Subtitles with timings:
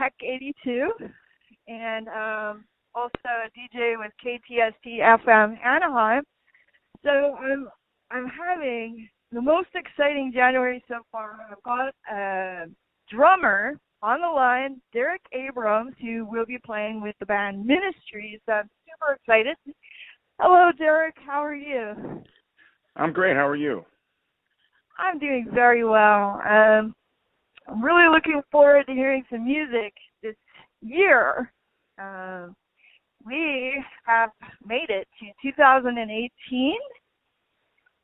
[0.00, 0.88] Tech 82
[1.68, 2.64] and um,
[2.94, 6.22] also a DJ with KTST FM Anaheim.
[7.04, 7.68] So I'm
[8.10, 11.36] I'm having the most exciting January so far.
[11.50, 12.64] I've got a
[13.10, 18.40] drummer on the line, Derek Abrams, who will be playing with the band Ministries.
[18.46, 19.56] So I'm super excited.
[20.40, 21.14] Hello, Derek.
[21.26, 22.22] How are you?
[22.96, 23.36] I'm great.
[23.36, 23.84] How are you?
[24.98, 26.40] I'm doing very well.
[26.48, 26.94] Um,
[27.68, 30.36] I'm really looking forward to hearing some music this
[30.80, 31.52] year.
[31.98, 32.56] Um,
[33.24, 34.30] we have
[34.66, 36.74] made it to 2018.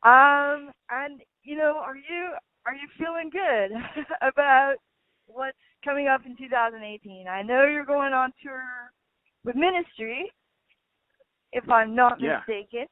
[0.03, 2.33] Um, and you know, are you
[2.67, 4.75] are you feeling good about
[5.27, 7.27] what's coming up in 2018?
[7.29, 8.63] I know you're going on tour
[9.45, 10.31] with Ministry,
[11.53, 12.41] if I'm not yeah.
[12.47, 12.87] mistaken.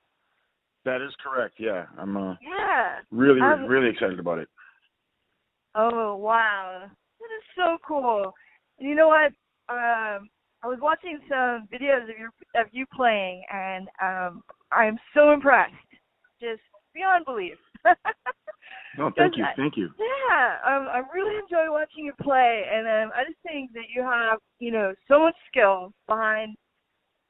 [0.85, 1.55] That is correct.
[1.59, 2.17] Yeah, I'm.
[2.17, 2.99] Uh, yeah.
[3.11, 4.49] Really, um, really excited about it.
[5.75, 8.33] Oh wow, that is so cool.
[8.79, 9.33] And you know what?
[9.69, 10.29] Um,
[10.63, 15.75] I was watching some videos of your of you playing, and um, I'm so impressed,
[16.41, 16.63] just
[16.95, 17.57] beyond belief.
[18.97, 19.91] no, thank you, thank you.
[19.99, 24.03] Yeah, um, I really enjoy watching you play, and um, I just think that you
[24.03, 26.57] have, you know, so much skill behind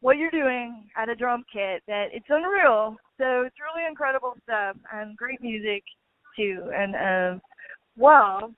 [0.00, 2.94] what you're doing at a drum kit that it's unreal.
[3.18, 5.82] So it's really incredible stuff and great music
[6.36, 6.70] too.
[6.76, 7.40] And um,
[7.96, 8.52] well,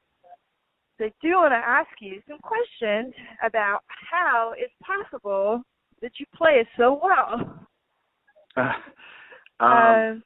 [0.98, 5.62] they do want to ask you some questions about how it's possible
[6.02, 7.66] that you play it so well.
[9.60, 10.22] Uh, um, um,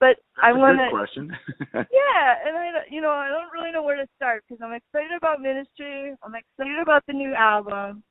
[0.00, 0.88] but I want to.
[0.90, 1.30] question.
[1.74, 5.16] yeah, and I, you know, I don't really know where to start because I'm excited
[5.16, 6.14] about Ministry.
[6.22, 8.04] I'm excited about the new album.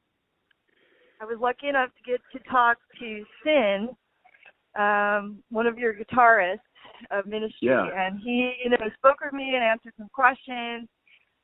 [1.21, 3.89] I was lucky enough to get to talk to Sin,
[4.77, 6.59] um, one of your guitarists
[7.11, 7.87] of Ministry, yeah.
[7.95, 10.87] and he, you know, spoke with me and answered some questions.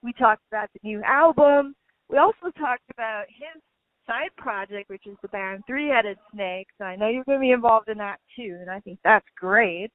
[0.01, 1.75] We talked about the new album.
[2.09, 3.61] We also talked about his
[4.05, 6.73] side project, which is the band Three Headed Snakes.
[6.81, 9.91] I know you're going to be involved in that too, and I think that's great.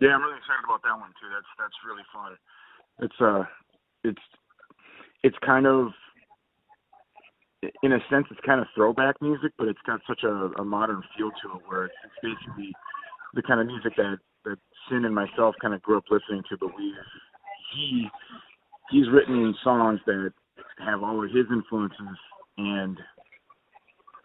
[0.00, 1.28] Yeah, I'm really excited about that one too.
[1.32, 2.36] That's that's really fun.
[3.00, 3.44] It's uh,
[4.04, 4.22] it's
[5.22, 5.88] it's kind of
[7.82, 11.02] in a sense, it's kind of throwback music, but it's got such a, a modern
[11.16, 12.72] feel to it, where it's, it's basically
[13.34, 16.56] the kind of music that that Sin and myself kind of grew up listening to.
[16.58, 16.94] But we,
[17.74, 18.08] he,
[18.90, 20.32] he's written songs that
[20.84, 22.16] have all of his influences
[22.56, 22.98] and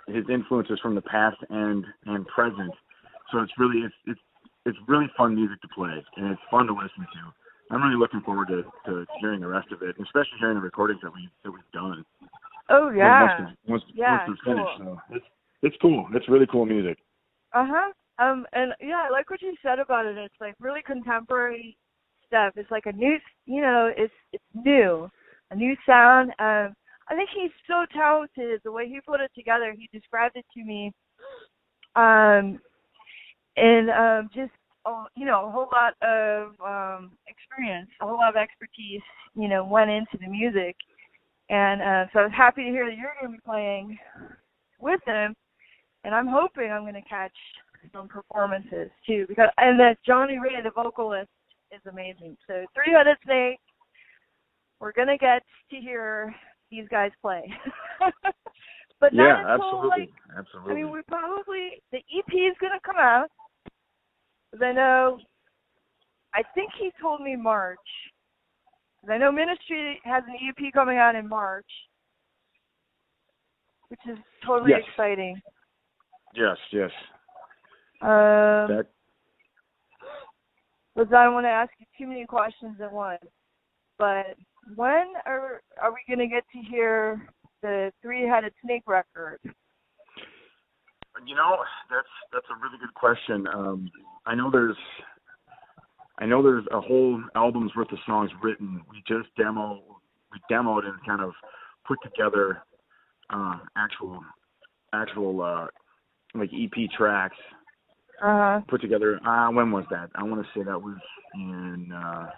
[0.07, 2.71] his influences from the past and and present.
[3.31, 4.19] So it's really it's it's
[4.65, 7.33] it's really fun music to play and it's fun to listen to.
[7.71, 10.99] I'm really looking forward to, to hearing the rest of it, especially hearing the recordings
[11.03, 12.05] that we that we've done.
[12.69, 13.37] Oh yeah.
[13.39, 14.53] Once, once, yeah, once cool.
[14.53, 15.25] finished, so it's
[15.63, 16.07] it's cool.
[16.13, 16.97] It's really cool music.
[17.53, 17.91] Uh huh.
[18.19, 20.17] Um, and yeah, I like what you said about it.
[20.17, 21.77] It's like really contemporary
[22.27, 22.53] stuff.
[22.55, 25.09] It's like a new, you know, it's it's new,
[25.51, 26.29] a new sound.
[26.39, 26.75] Um,
[27.09, 28.61] I think he's so talented.
[28.63, 30.91] The way he put it together, he described it to me.
[31.95, 32.59] Um,
[33.57, 34.51] and um, just
[34.85, 39.01] oh, you know, a whole lot of um experience, a whole lot of expertise,
[39.35, 40.75] you know, went into the music.
[41.49, 43.97] And uh, so I was happy to hear that you're going to be playing
[44.79, 45.35] with him,
[46.03, 47.35] and I'm hoping I'm going to catch
[47.91, 49.25] some performances too.
[49.27, 51.29] Because and that Johnny Ray, the vocalist,
[51.71, 52.37] is amazing.
[52.47, 53.59] So Three Headed Snake,
[54.79, 56.33] we're going to get to hear
[56.69, 57.43] these guys play.
[58.99, 60.71] but not yeah, until absolutely, like absolutely.
[60.71, 63.27] I mean, we probably the EP is going to come out.
[64.61, 65.19] I know,
[66.33, 67.79] I think he told me March.
[69.09, 71.65] I know Ministry has an EP coming out in March,
[73.89, 74.81] which is totally Yes.
[74.87, 75.41] exciting.
[76.35, 76.91] yes, yes.
[78.03, 78.83] Um,
[80.95, 83.23] because I don't want to ask you too many questions at once.
[83.97, 84.35] But
[84.75, 87.27] when are are we going to get to hear
[87.61, 89.39] the three-headed snake record?
[91.25, 91.57] You know,
[91.89, 93.47] that's that's a really good question.
[93.53, 93.89] Um,
[94.25, 94.75] I know there's,
[96.19, 98.81] I know there's a whole album's worth of songs written.
[98.89, 99.81] We just demo,
[100.31, 101.31] we demoed and kind of
[101.87, 102.63] put together
[103.29, 104.21] uh, actual,
[104.93, 105.67] actual uh,
[106.35, 107.37] like EP tracks.
[108.23, 108.61] Uh huh.
[108.69, 109.19] Put together.
[109.27, 110.09] Uh, when was that?
[110.15, 110.97] I want to say that was
[111.35, 112.29] in uh,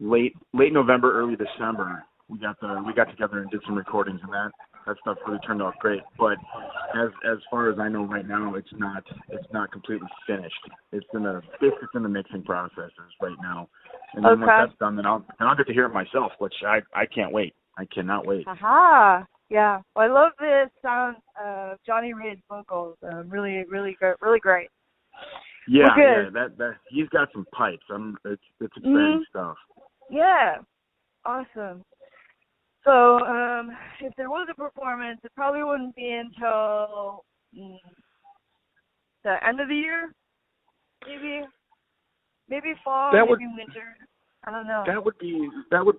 [0.00, 2.04] late late November, early December.
[2.28, 4.50] We got the we got together and did some recordings, and that
[4.86, 6.02] that stuff really turned out great.
[6.18, 6.36] But
[6.94, 10.68] as as far as I know right now, it's not it's not completely finished.
[10.92, 12.92] It's in the it's in the mixing processes
[13.22, 13.68] right now.
[14.14, 14.40] And then Okay.
[14.42, 17.06] once that's done, then I'll then I'll get to hear it myself, which I I
[17.06, 17.54] can't wait.
[17.78, 18.46] I cannot wait.
[18.46, 19.24] Aha.
[19.50, 19.80] Yeah.
[19.94, 22.96] Well, I love the sound of Johnny Reid's vocals.
[23.02, 24.68] Um, really, really, good, really great.
[25.68, 26.24] Yeah, good.
[26.24, 27.84] yeah, that that he's got some pipes.
[27.90, 29.26] I'm it's it's exciting Mhm.
[29.28, 29.56] stuff.
[30.08, 30.58] Yeah.
[31.24, 31.84] Awesome.
[32.84, 37.24] So, um, if there was a performance, it probably wouldn't be until
[37.54, 37.78] mm,
[39.22, 40.14] the end of the year,
[41.06, 41.44] maybe,
[42.48, 43.96] maybe fall, That maybe would- winter.
[44.44, 44.82] I don't know.
[44.86, 45.98] That would be that would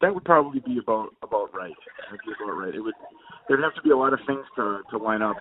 [0.00, 1.74] that would probably be about about right.
[2.04, 2.74] That'd be about right.
[2.74, 2.94] It would
[3.48, 5.36] there'd have to be a lot of things to to line up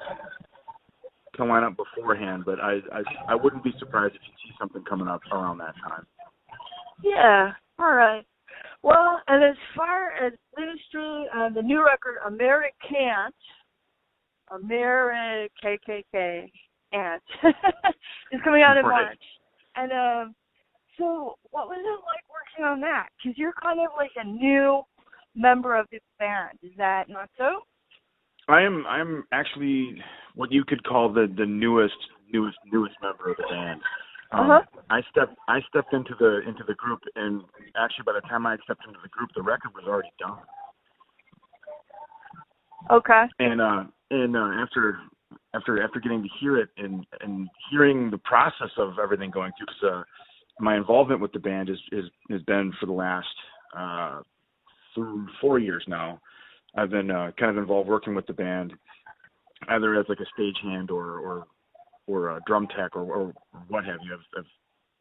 [1.35, 4.83] to line up beforehand, but I I I wouldn't be surprised if you see something
[4.83, 6.05] coming up around that time.
[7.03, 7.53] Yeah.
[7.79, 8.25] All right.
[8.83, 13.33] Well, and as far as ministry, uh, the new record, AmeriKKKant,
[14.51, 16.49] Amerik KKK
[16.93, 17.23] Ant,
[18.31, 19.03] is coming out in Right.
[19.03, 19.23] March.
[19.75, 20.35] And um,
[20.97, 22.23] so what was it like
[22.57, 23.07] working on that?
[23.23, 24.81] Because you're kind of like a new
[25.35, 26.57] member of this band.
[26.63, 27.61] Is that not so?
[28.49, 30.01] I am I'm actually
[30.35, 31.95] what you could call the the newest
[32.31, 33.81] newest newest member of the band.
[34.31, 34.81] Um, Uh-huh.
[34.89, 37.41] I stepped I stepped into the into the group and
[37.75, 40.39] actually by the time I stepped into the group the record was already done.
[42.89, 43.25] Okay.
[43.39, 44.99] and uh and uh after
[45.53, 49.67] after after getting to hear it and and hearing the process of everything going through
[49.67, 50.03] because uh
[50.59, 53.27] my involvement with the band is is has been for the last
[53.77, 54.21] uh
[54.95, 56.19] through four years now
[56.75, 58.73] i've been uh kind of involved working with the band
[59.69, 61.47] either as like a stagehand or or
[62.07, 63.33] or a drum tech or or
[63.67, 64.45] what have you i've, I've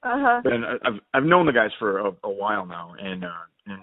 [0.03, 0.41] Uh huh.
[0.43, 3.82] been I've I've known the guys for a, a while now, and uh, and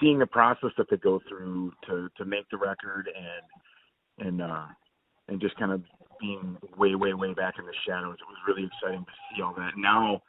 [0.00, 3.08] seeing the process that they go through to to make the record
[4.18, 4.66] and and uh,
[5.28, 5.82] and just kind of
[6.20, 9.54] being way way way back in the shadows, it was really exciting to see all
[9.54, 9.72] that.
[9.76, 10.22] Now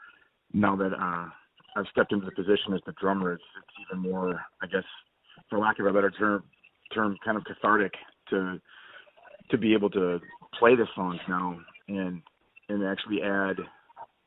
[0.54, 1.28] now that uh,
[1.76, 4.84] I've stepped into the position as the drummer, it's it's even more, I guess,
[5.50, 6.44] for lack of a better term,
[6.94, 7.94] term kind of cathartic
[8.30, 8.60] to
[9.52, 10.20] to be able to
[10.58, 12.22] play the songs now and
[12.70, 13.58] and actually add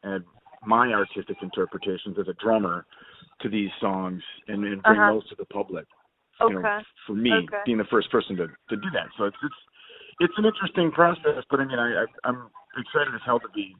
[0.04, 0.24] add
[0.64, 2.86] my artistic interpretations as a drummer
[3.40, 5.12] to these songs and, and bring Uh-huh.
[5.12, 5.86] those to the public.
[6.40, 6.54] Okay.
[6.54, 7.56] You know, for me, Okay.
[7.66, 9.08] being the first person to, to do that.
[9.18, 9.54] So it's it's
[10.20, 13.74] it's an interesting process, but I mean, I, I I'm excited as hell to be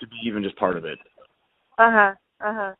[0.00, 0.98] to be even just part of it.
[1.78, 2.14] Uh huh.
[2.40, 2.74] Uh huh.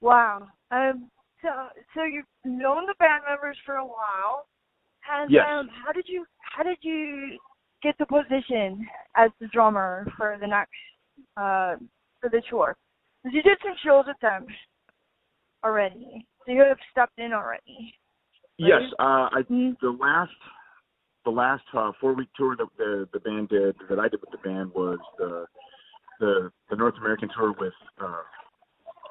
[0.00, 0.48] Wow.
[0.70, 1.10] Um.
[1.42, 1.48] So
[1.94, 4.46] so you've known the band members for a while,
[5.10, 5.46] and Yes.
[5.48, 7.38] um, how did you how did you
[7.82, 8.86] get the position
[9.16, 10.72] as the drummer for the next
[11.36, 11.76] uh
[12.20, 12.76] for the tour?
[13.22, 14.46] Because you did some shows with them
[15.64, 17.94] already, so you have stepped in already.
[18.58, 19.78] Yes, uh, I Mm.
[19.80, 20.32] the last
[21.24, 24.30] the last uh, four week tour that the the band did that I did with
[24.30, 25.46] the band was the
[26.20, 28.22] the the North American tour with uh,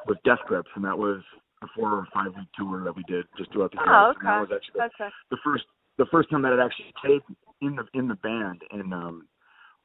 [0.07, 1.21] with Death Grips, and that was
[1.63, 4.15] a four or five week tour that we did just throughout the Oh, US.
[4.19, 5.13] And that was actually the, Okay.
[5.31, 5.65] the first
[5.97, 7.21] the first time that it actually played
[7.61, 9.27] in the in the band and um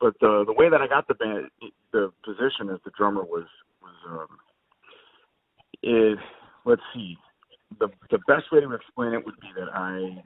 [0.01, 1.49] but the the way that I got the band
[1.93, 3.47] the position as the drummer was
[3.81, 4.39] was um
[5.83, 6.19] it
[6.65, 7.17] let's see
[7.81, 10.23] the the best way to explain it would be that I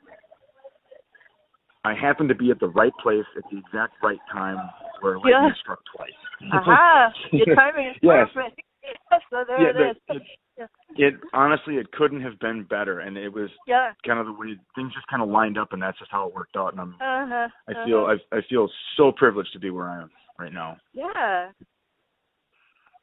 [1.84, 4.58] I happened to be at the right place at the exact right time
[5.00, 5.54] where lightning Yeah.
[5.60, 6.10] struck twice.
[6.52, 7.12] Aha!
[7.32, 8.28] Your timing is Yes.
[8.34, 8.60] perfect.
[9.30, 9.96] so there Yeah, it is.
[10.08, 10.20] the-
[10.58, 10.66] yeah.
[11.08, 13.92] It honestly it couldn't have been better and it was yeah.
[14.06, 16.34] kind of the way things just kind of lined up and that's just how it
[16.34, 17.48] worked out and I'm Uh huh.
[17.68, 20.76] I feel I, I feel so privileged to be where I am right now.
[20.94, 21.50] Yeah.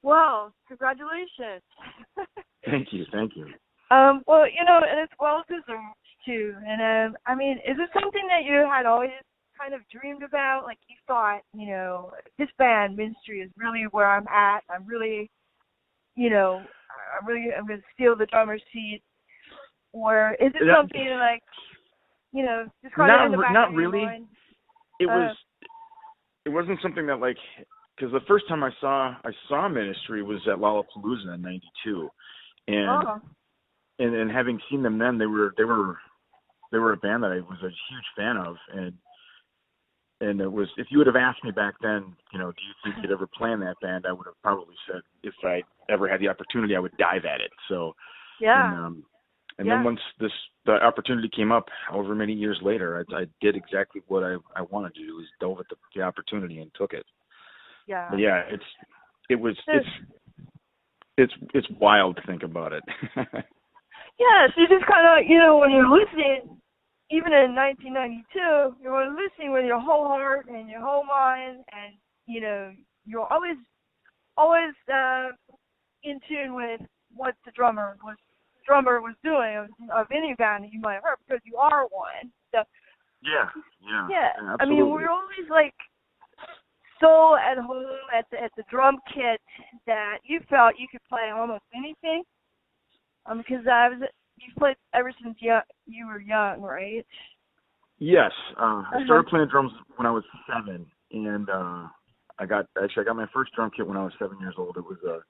[0.02, 1.62] Well, congratulations.
[2.66, 3.46] Thank you, thank you.
[3.92, 6.56] um, well, you know, and it's well deserved too.
[6.66, 9.12] And um, I mean, is it something that you had always
[9.64, 10.64] kind of dreamed about?
[10.66, 14.62] Like you thought, you know, this band ministry is really where I'm at.
[14.70, 15.30] I'm really,
[16.16, 16.62] you know,
[17.20, 19.02] I'm really I'm gonna steal the drummer's seat.
[19.92, 20.76] Or is it Yeah.
[20.76, 21.44] something like,
[22.32, 24.06] you know, just kind Not of in the back not really.
[24.06, 24.28] mind?
[25.00, 25.12] It Uh.
[25.12, 25.38] was
[26.46, 27.38] it wasn't something that like
[27.96, 32.10] because the first time I saw I saw Ministry was at Lollapalooza in '92,
[32.68, 33.22] and Oh.
[34.00, 35.98] and and having seen them then they were they were
[36.72, 38.94] they were a band that I was a huge fan of and
[40.24, 42.74] and it was if you would have asked me back then you know do you
[42.84, 45.62] think you'd ever plan that band I would have probably said if I
[45.92, 47.94] ever had the opportunity I would dive at it so
[48.40, 48.64] Yeah.
[48.66, 49.06] and, um,
[49.60, 49.76] and Yeah.
[49.76, 50.32] then once this
[50.66, 54.62] the opportunity came up, however many years later, I, I did exactly what I, I
[54.62, 57.06] wanted to do: is dove at the, the opportunity and took it.
[57.86, 58.08] yeah.
[58.10, 58.64] But yeah, it's
[59.30, 59.86] it was it's
[61.18, 62.84] it's it's wild to think about it.
[64.20, 66.62] Yeah, so you just kind of, you know, when you're listening,
[67.14, 71.94] even in 1992, you're listening with your whole heart and your whole mind, and
[72.26, 72.74] you know,
[73.06, 73.58] you're always,
[74.36, 75.30] always uh,
[76.04, 76.82] in tune with
[77.14, 78.18] what the drummer was,
[78.66, 81.86] drummer was doing of, of any band that you might have heard because you are
[81.92, 82.34] one.
[82.52, 82.64] So
[83.22, 83.46] yeah,
[83.86, 84.66] yeah, yeah, absolutely.
[84.66, 85.76] I mean, we're always like
[87.00, 87.86] so at home
[88.18, 89.40] at the at the drum kit
[89.86, 92.24] that you felt you could play almost anything.
[93.26, 94.02] Um, because I was
[94.46, 97.06] you've played ever since you you were young, right?
[98.00, 99.06] Yes, uh, I Uh-huh.
[99.06, 101.88] started playing drums when I was seven, and uh,
[102.40, 104.78] I got actually I got my first drum kit when I was seven years old.
[104.78, 105.22] It was a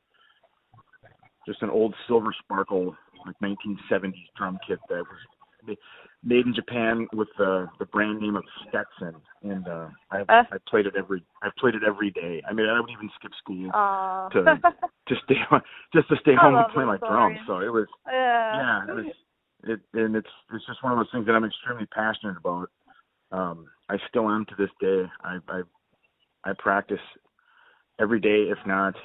[1.46, 5.78] just an old silver sparkle like 1970s drum kit that was
[6.24, 10.44] made in Japan with the the brand name of Stetson, and uh, I Uh.
[10.52, 12.42] I played it every I played it every day.
[12.48, 14.30] I mean I would even skip school Aw.
[14.30, 14.62] To-
[15.08, 15.36] to stay
[15.94, 17.40] just to stay I home and play my drums.
[17.48, 18.56] So it was yeah.
[18.56, 19.06] yeah, it was
[19.64, 22.70] it and it's it's just one of those things that I'm extremely passionate about.
[23.32, 25.06] Um, I still am to this day.
[25.24, 25.62] I I
[26.46, 27.02] I practice
[28.00, 28.96] every day, if not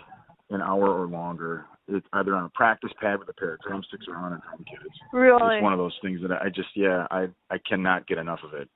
[0.51, 1.67] an hour or longer.
[1.89, 4.65] It's either on a practice pad with a pair of drumsticks or on a drum
[4.69, 4.79] kit.
[4.85, 5.57] It's, Really?
[5.57, 8.55] it's one of those things that I just yeah, I I cannot get enough of
[8.55, 8.69] it.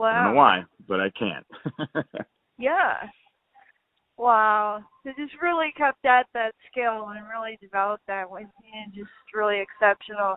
[0.00, 1.46] I don't know why, but I can't.
[2.58, 2.94] Yeah.
[4.18, 4.84] Wow.
[5.02, 9.60] So just really kept at that skill and really developed that was being just really
[9.60, 10.36] exceptional.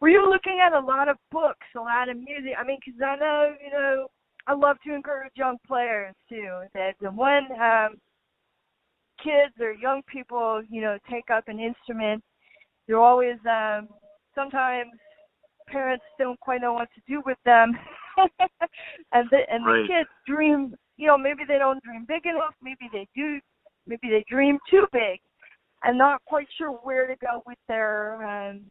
[0.00, 2.54] Were you looking at a lot of books, a lot of music?
[2.58, 4.08] I mean, because I know, you know,
[4.46, 6.62] I love to encourage young players too.
[6.74, 8.00] That the when um,
[9.22, 12.22] kids or young people, you know, take up an instrument,
[12.86, 13.88] they're always um,
[14.34, 14.90] sometimes
[15.68, 17.72] parents don't quite know what to do with them,
[19.12, 20.74] and the and the kids dream.
[20.96, 22.54] You know, maybe they don't dream big enough.
[22.62, 23.40] Maybe they do.
[23.86, 25.20] Maybe they dream too big,
[25.84, 28.62] and not quite sure where to go with their um,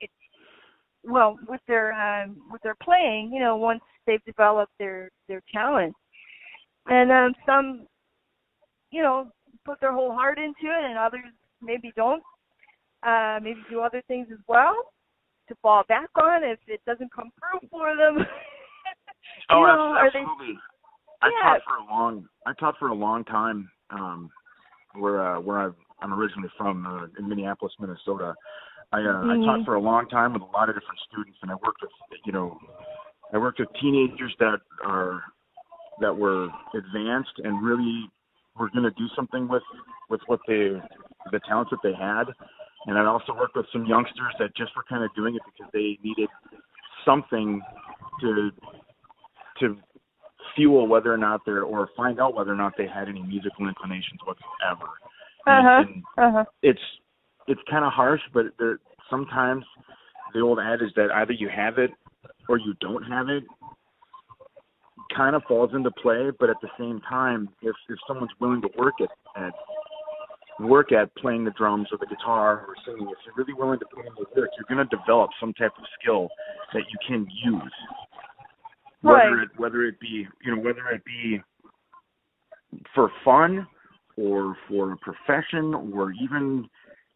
[0.00, 0.10] it,
[1.02, 3.32] well, with their um, with their playing.
[3.32, 5.94] You know, once they've developed their their talent,
[6.86, 7.86] and um, some,
[8.90, 9.28] you know,
[9.64, 11.24] put their whole heart into it, and others
[11.60, 12.22] maybe don't.
[13.02, 14.74] Uh, maybe do other things as well
[15.48, 18.24] to fall back on if it doesn't come through for them.
[19.50, 20.58] Oh, you know, are they absolutely.
[21.20, 21.42] I Yeah.
[21.42, 22.28] taught for a long.
[22.46, 23.70] I taught for a long time.
[23.90, 24.30] Um,
[24.94, 28.34] where uh, where I, I'm originally from, uh, in Minneapolis, Minnesota.
[28.92, 29.44] I uh, I Mhm.
[29.44, 31.90] taught for a long time with a lot of different students, and I worked with
[32.24, 32.58] you know,
[33.32, 35.22] I worked with teenagers that are
[36.00, 38.10] that were advanced and really
[38.58, 39.62] were going to do something with
[40.10, 40.70] with what they
[41.30, 42.24] the talents that they had.
[42.86, 45.70] And I also worked with some youngsters that just were kind of doing it because
[45.72, 46.28] they needed
[47.04, 47.60] something
[48.20, 48.50] to
[49.60, 49.76] to
[50.54, 53.68] fuel whether or not they're or find out whether or not they had any musical
[53.68, 54.90] inclinations whatsoever.
[55.44, 55.82] Uh-huh.
[55.86, 56.44] and uh-huh.
[56.62, 56.80] it's
[57.48, 58.78] it's kind of harsh, but there
[59.10, 59.64] sometimes
[60.34, 61.90] the old adage that either you have it
[62.48, 63.44] or you don't have it
[65.16, 66.30] kind of falls into play.
[66.38, 69.52] But at the same time, if if someone's willing to work at at
[70.60, 73.86] work at playing the drums or the guitar or singing, if you're really willing to
[73.86, 76.28] put in the work, you're going to develop some type of skill
[76.72, 77.72] that you can use.
[79.02, 79.42] Whether Right.
[79.42, 81.42] it whether it be you know whether it be
[82.94, 83.66] for fun
[84.16, 86.68] or for a profession or even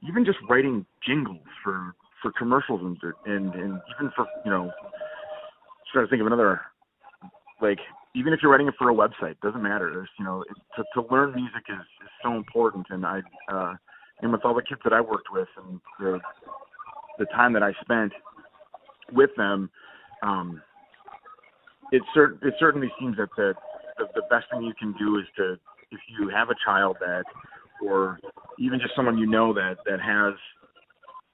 [0.08, 4.72] even just writing jingles for for commercials and and and even for you know
[5.92, 6.60] trying to think of another
[7.60, 7.78] like
[8.14, 9.90] even if you're writing it for a website doesn't matter.
[9.92, 13.20] There's you know it, to to learn music is is so important and i
[13.50, 13.74] uh
[14.22, 16.20] and with all the kids that i worked with and the
[17.18, 18.12] the time that i spent
[19.12, 19.70] with them
[20.22, 20.60] um
[21.92, 23.54] it cert it certainly seems that the,
[23.98, 25.58] the the best thing you can do is to
[25.90, 27.24] if you have a child that
[27.82, 28.18] or
[28.58, 30.34] even just someone you know that that has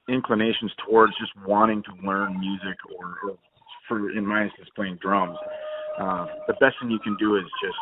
[0.08, 3.38] inclinations towards just wanting to learn music or, or
[3.88, 5.38] for in my instance playing drums
[5.98, 7.76] uh, the best thing you can do is just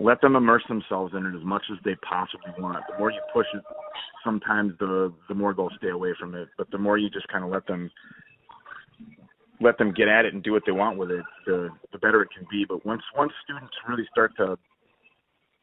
[0.00, 2.82] let them immerse themselves in it as much as they possibly want.
[2.90, 3.62] The more you push it
[4.24, 6.48] sometimes the the more they'll stay away from it.
[6.56, 7.90] But the more you just kind of let them
[9.60, 12.22] let them get at it and do what they want with it the the better
[12.22, 12.64] it can be.
[12.68, 14.56] But once once students really start to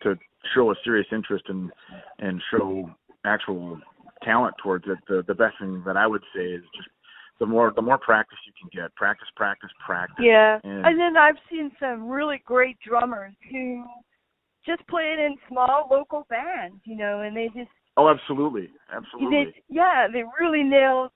[0.04, 0.16] to
[0.54, 1.72] show a serious interest and
[2.20, 2.90] and show
[3.26, 3.80] actual
[4.24, 6.90] talent towards it the the best thing that i would say is just
[7.40, 10.60] the more the more practice you can get practice practice practice Yeah.
[10.64, 13.86] and, And then I've seen some really great drummers who
[14.66, 19.46] just play it in small local bands, you know, and they just oh absolutely absolutely
[19.46, 21.12] they yeah, they really nailed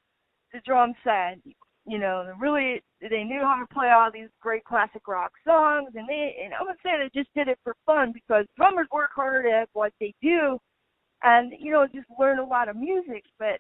[0.54, 1.40] the drum set.
[1.86, 5.90] You know, they really they knew how to play all these great classic rock songs
[5.96, 9.10] and they and I would say they just did it for fun because drummers work
[9.16, 10.60] hard at what they do
[11.24, 13.24] and, you know, just learn a lot of music.
[13.38, 13.60] But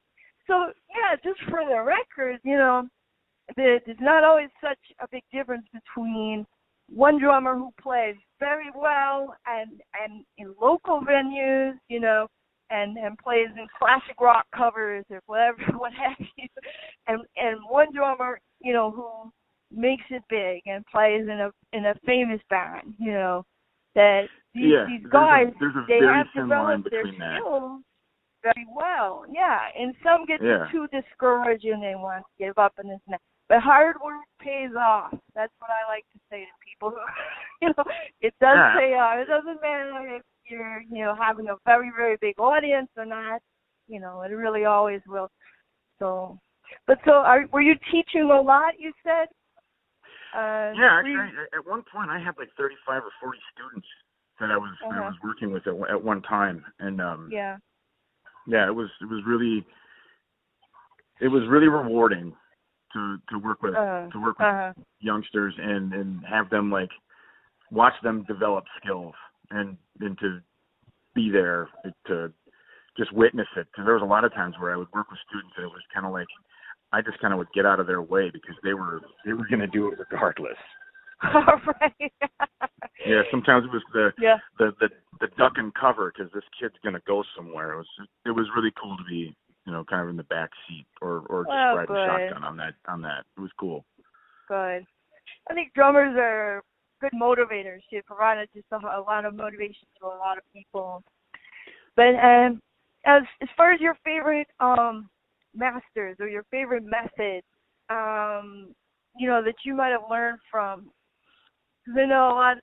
[0.51, 2.88] so yeah, just for the record, you know,
[3.55, 6.46] there- there's not always such a big difference between
[6.89, 12.27] one drummer who plays very well and and in local venues, you know,
[12.70, 16.48] and and plays in classic rock covers or whatever, what have you,
[17.08, 19.31] and and one drummer, you know, who
[19.72, 23.46] makes it big and plays in a in a famous band, you know,
[23.96, 27.03] that these yeah these there's guys a, there's a they have developed their
[27.39, 27.81] skills.
[28.43, 29.25] Very well.
[29.31, 30.67] Yeah, and some get Yeah.
[30.71, 33.21] too discouraged and they want to give up and this and that.
[33.50, 35.12] But hard work pays off.
[35.36, 36.93] That's what I like to say to people.
[37.62, 37.83] you know,
[38.21, 38.75] it does Yeah.
[38.77, 39.19] pay off.
[39.19, 43.41] It doesn't matter if you're, you know, having a very very big audience or not.
[43.88, 45.29] You know, it really always will.
[46.00, 46.39] So,
[46.88, 48.79] but so are were you teaching a lot?
[48.79, 49.27] You said.
[50.33, 53.88] Uh, Yeah, actually, at one point I had like 35 or 40 students
[54.39, 55.10] that I was that I Uh-huh.
[55.10, 57.57] was working with at, at one time, and um, yeah.
[58.48, 59.65] Yeah, it was it was really
[61.19, 62.33] it was really rewarding
[62.93, 66.89] to to work with Uh, to work with uh, youngsters and and have them like
[67.71, 69.13] watch them develop skills
[69.51, 70.39] and and to
[71.13, 71.69] be there
[72.07, 72.31] to
[72.98, 75.19] just witness it because there was a lot of times where I would work with
[75.27, 76.27] students and it was kind of like
[76.91, 79.48] I just kind of would get out of their way because they were they were
[79.48, 80.57] going to do it regardless.
[81.35, 82.13] all right.
[83.05, 84.37] Yeah, sometimes it was the yeah.
[84.59, 87.73] the the, the duck and cover because this kid's going to go somewhere.
[87.73, 87.87] It was
[88.25, 89.35] it was really cool to be
[89.65, 92.05] you know kind of in the back seat or or just Oh, riding good.
[92.05, 93.25] shotgun on that on that.
[93.37, 93.85] It was cool.
[94.47, 94.85] Good.
[95.49, 96.63] I think drummers are
[97.01, 97.81] good motivators.
[97.91, 101.03] They provide just a, a lot of motivation to a lot of people.
[101.95, 102.61] But um,
[103.05, 105.09] as as far as your favorite um
[105.55, 107.45] masters or your favorite methods,
[107.89, 108.73] um,
[109.17, 110.89] you know that you might have learned from,
[111.91, 112.57] because I know a lot.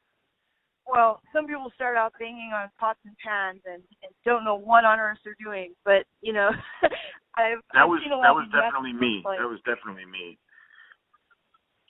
[0.86, 4.84] Well, some people start out banging on pots and pans and, and don't know what
[4.84, 5.74] on earth they're doing.
[5.84, 6.50] But you know,
[7.36, 9.20] I've That I've was seen a lot that was definitely me.
[9.22, 9.36] play.
[9.38, 10.38] That was definitely me.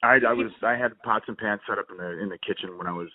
[0.02, 2.76] I I was I had pots and pans set up in the in the kitchen
[2.76, 3.08] when I was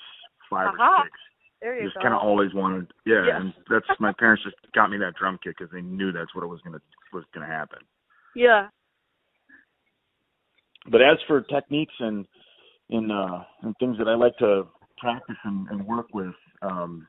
[0.49, 0.71] 5 Aha.
[0.71, 1.19] or six.
[1.61, 3.39] There you Just kind of always wanted, yeah, Yeah.
[3.39, 6.43] and that's my parents just got me that drum kit because they knew that's what
[6.43, 6.81] it was gonna
[7.13, 7.79] was gonna happen.
[8.35, 8.67] Yeah.
[10.91, 12.25] But as for techniques and
[12.93, 17.07] and uh and things that I like to practice and, and work with, um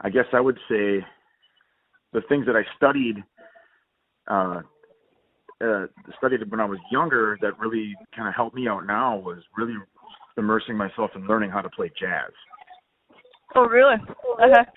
[0.00, 1.04] I guess I would say
[2.12, 3.22] the things that I studied
[4.30, 4.60] uh
[5.64, 5.86] uh
[6.18, 9.74] studied when I was younger that really kind of helped me out now was really
[10.36, 12.32] immersing myself in learning how to play jazz.
[13.54, 13.96] Oh, really?
[14.42, 14.70] Okay.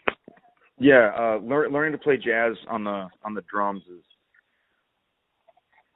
[0.80, 4.04] Yeah, uh lear- learning to play jazz on the on the drums is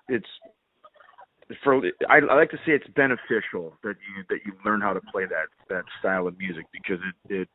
[0.10, 0.28] it's
[1.64, 5.02] for I, I like to say it's beneficial that you that you learn how to
[5.12, 7.48] play that that style of music because it it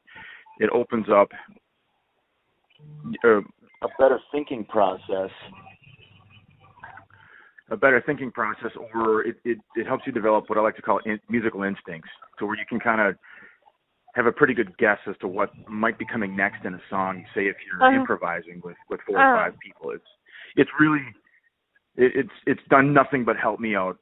[0.58, 1.28] it opens up
[3.24, 5.30] a, a better thinking process
[7.70, 10.82] a better thinking process or it, it it helps you develop what I like to
[10.82, 13.16] call in, musical instincts to where you can kind of
[14.14, 17.24] have a pretty good guess as to what might be coming next in a song
[17.34, 17.96] say if you're Uh-huh.
[18.00, 19.44] improvising with with four or Uh-huh.
[19.50, 20.08] five people it's
[20.56, 21.02] it's really
[21.96, 23.98] it, it's it's done nothing but help me out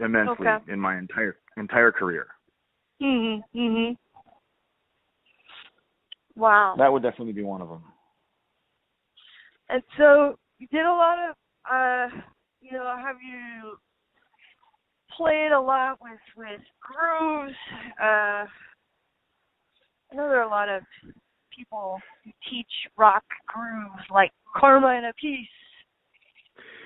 [0.00, 0.72] immensely Okay.
[0.72, 2.28] in my entire entire career.
[3.00, 3.42] Mhm.
[3.54, 3.96] Mhm.
[6.36, 6.74] Wow.
[6.78, 7.84] That would definitely be one of them.
[9.68, 11.36] And so you did a lot of
[11.70, 12.08] uh
[12.60, 13.76] you know, have you
[15.16, 17.56] played a lot with with grooves?
[18.00, 18.46] Uh
[20.12, 20.82] I know there are a lot of
[21.56, 25.46] people who teach rock grooves like Carmine Appice.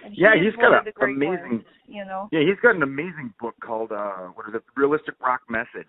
[0.04, 2.28] And Yeah, he he's got one a of the great amazing- ones, you know.
[2.30, 4.62] Yeah, he's got an amazing book called uh what is it?
[4.76, 5.86] Realistic Rock Method.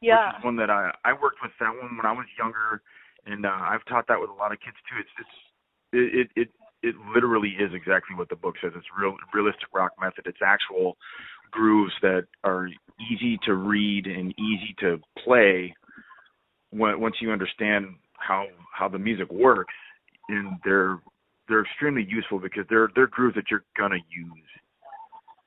[0.00, 0.28] Yeah.
[0.32, 2.82] Which is one that I I worked with that one when I was younger
[3.26, 4.96] and uh I've taught that with a lot of kids too.
[5.00, 5.36] It's it's
[5.92, 6.48] it it it,
[6.90, 8.72] it literally is exactly what the book says.
[8.74, 10.24] It's real realistic rock method.
[10.26, 10.96] It's actual
[11.50, 12.68] grooves that are
[13.10, 15.74] easy to read and easy to play
[16.70, 17.86] when, once you understand
[18.18, 19.74] how how the music works
[20.28, 20.98] and they're
[21.48, 24.50] they're extremely useful because they're they're grooves that you're gonna use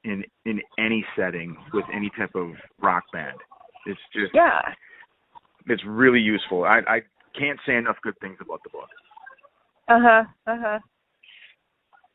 [0.04, 3.38] in in any setting with any type of rock band.
[3.86, 4.62] It's just Yeah.
[5.68, 6.64] it's really useful.
[6.64, 7.02] I I
[7.38, 8.90] can't say enough good things about the book.
[9.88, 10.24] Uh huh.
[10.48, 10.80] Uh huh.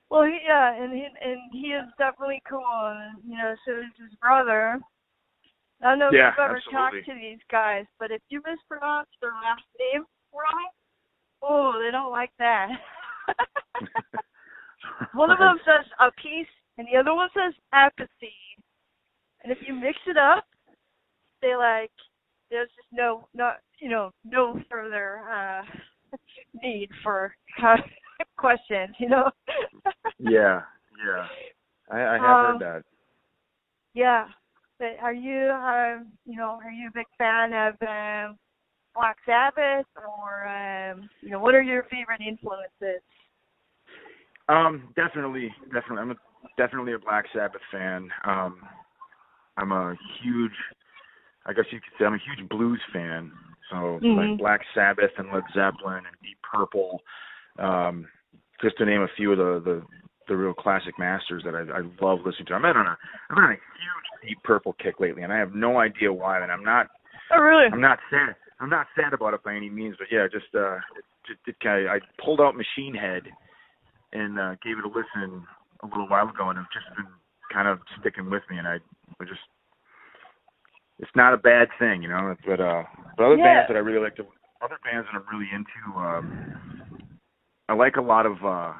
[0.09, 3.85] Well, he, yeah, and he and he is definitely cool, and you know, so is
[3.99, 4.79] his brother.
[5.83, 7.01] I don't know Yeah, if you've ever absolutely.
[7.01, 10.69] talked to these guys, but if you mispronounce their last name wrong,
[11.43, 12.69] oh, they don't like that.
[15.15, 16.47] one of them says a piece,
[16.79, 18.35] and the other one says apathy.
[19.43, 20.45] And if you mix it up,
[21.43, 21.91] they like
[22.51, 25.63] there's just no not you know no further uh
[26.63, 27.77] need for uh,
[28.37, 29.31] questions, you know.
[30.19, 30.63] Yeah,
[31.05, 31.27] yeah.
[31.91, 32.83] I, I have Um, heard that.
[33.95, 34.27] Yeah.
[34.79, 38.39] But are you um you know, are you a big fan of um
[38.97, 43.03] Black Sabbath or um you know, what are your favorite influences?
[44.49, 45.99] Um, definitely, definitely.
[45.99, 46.17] I'm a,
[46.57, 48.09] definitely a Black Sabbath fan.
[48.25, 48.61] Um,
[49.57, 50.53] I'm a huge,
[51.47, 53.33] I guess you could say, I'm a huge blues fan.
[53.71, 54.17] So Mhm.
[54.17, 57.03] like Black Sabbath and Led Zeppelin and Deep Purple.
[57.59, 58.09] Um,
[58.63, 59.83] just to name a few of the the,
[60.29, 62.55] the real classic masters that I, I love listening to.
[62.55, 62.99] I'm on a
[63.31, 66.41] I'm on a huge Deep Purple kick lately, and I have no idea why.
[66.41, 66.87] And I'm not.
[67.33, 67.67] Oh really?
[67.73, 68.37] I'm not sad.
[68.61, 71.05] I'm not sad about it by any means, but yeah, just uh, it,
[71.47, 73.23] it, it, I pulled out Machine Head
[74.13, 75.45] and uh, gave it a listen
[75.83, 77.07] a little while ago, and it's just been
[77.53, 78.77] kind of sticking with me, and I,
[79.21, 79.41] I just
[80.99, 82.35] it's not a bad thing, you know.
[82.47, 82.85] But uh,
[83.17, 83.45] but other Yeah.
[83.45, 84.27] bands that I really like to,
[84.63, 86.33] other bands that I'm really into, um,
[87.69, 88.73] I like a lot of, uh,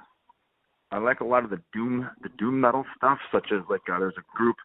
[0.91, 3.99] I like a lot of the doom, the doom metal stuff, such as like uh,
[3.99, 4.57] there's a group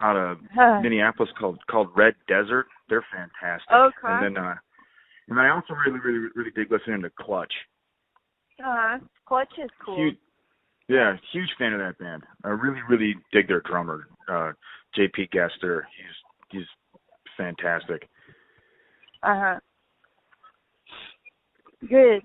[0.00, 0.80] out of Huh.
[0.82, 2.66] Minneapolis called called Red Desert.
[2.88, 3.72] They're fantastic.
[3.72, 3.92] Okay.
[4.04, 4.54] And then uh,
[5.28, 7.52] and I also really really really dig listening to Clutch.
[8.64, 9.96] Uh, Clutch is cool.
[9.96, 10.16] Huge,
[10.88, 12.22] yeah, huge fan of that band.
[12.44, 14.52] I really, really dig their drummer, uh,
[14.94, 15.28] J.P.
[15.32, 15.86] Gaster.
[15.96, 16.68] He's he's
[17.36, 18.08] fantastic.
[19.22, 19.58] Uh huh.
[21.88, 22.22] Good.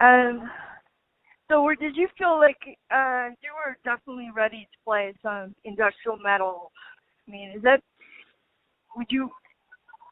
[0.00, 0.50] Um.
[1.48, 2.58] So, where did you feel like
[2.90, 6.72] uh you were definitely ready to play some industrial metal?
[7.28, 7.80] I mean, is that
[8.96, 9.30] would you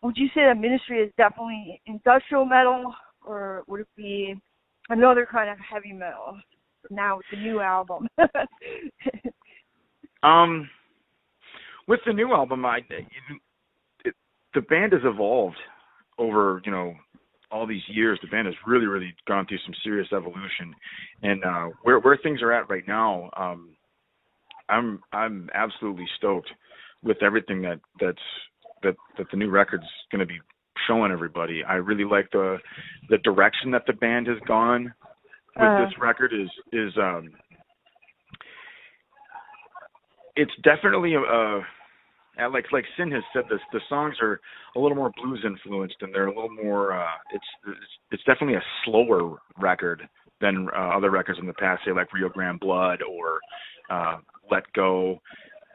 [0.02, 2.92] would you say that Ministry is definitely industrial metal,
[3.24, 4.34] or would it be
[4.88, 6.38] another kind of heavy metal?
[6.90, 8.08] Now with the new album.
[10.22, 10.68] Um,
[11.88, 12.78] with the new album, I
[14.04, 14.14] it,
[14.54, 15.56] the band has evolved
[16.18, 16.94] over you know
[17.50, 18.18] all these years.
[18.22, 20.74] The band has really, really gone through some serious evolution,
[21.22, 23.70] and uh, where where things are at right now, um,
[24.68, 26.50] I'm I'm absolutely stoked
[27.02, 28.18] with everything that that's
[28.82, 30.38] that that the new record's going to be
[30.86, 31.62] showing everybody.
[31.64, 32.58] I really like the
[33.08, 34.92] the direction that the band has gone
[35.56, 35.84] with Uh.
[35.84, 37.30] this record is is um
[40.34, 41.62] it's definitely a, a
[42.40, 44.40] uh, like like Sin has said this the songs are
[44.76, 48.54] a little more blues influenced and they're a little more uh it's it's, it's definitely
[48.56, 50.08] a slower record
[50.40, 53.38] than uh, other records in the past say like Rio Grande Blood or
[53.90, 54.16] uh
[54.50, 55.20] Let Go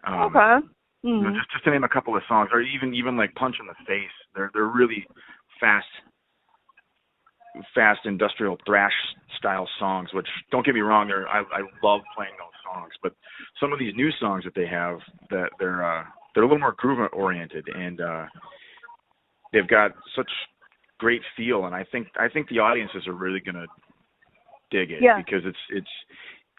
[0.06, 0.68] um okay.
[1.08, 1.36] You know, Mhm.
[1.36, 3.76] just just to name a couple of songs, or even even like Punch in the
[3.86, 4.12] Face.
[4.36, 5.08] They're they're really
[5.60, 5.88] fast,
[7.74, 8.94] fast industrial thrash
[9.38, 10.14] style songs.
[10.14, 12.94] Which don't get me wrong, they're I I love playing those songs.
[13.02, 13.14] But
[13.60, 16.74] some of these new songs that they have that they're uh they're a little more
[16.78, 18.26] groove oriented and uh
[19.54, 20.30] they've got such
[21.00, 21.66] great feel.
[21.66, 23.66] And I think I think the audiences are really gonna
[24.70, 25.18] dig it Yeah.
[25.18, 25.92] because it's it's